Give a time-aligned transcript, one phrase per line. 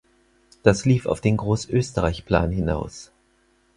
[0.63, 3.11] Das lief auf den Großösterreich-Plan hinaus.